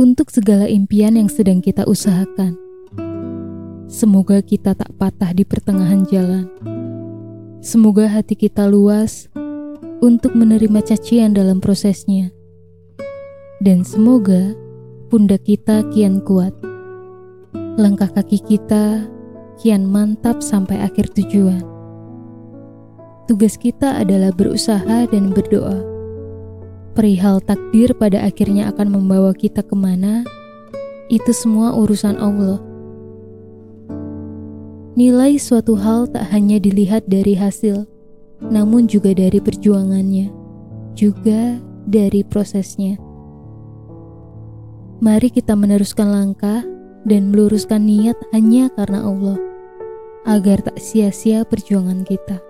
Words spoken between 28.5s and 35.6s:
akan membawa kita ke mana, itu semua urusan Allah. Nilai